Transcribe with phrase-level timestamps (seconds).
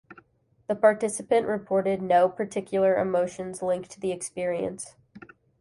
[0.67, 4.95] The participant reported no particular emotions linked to the experience.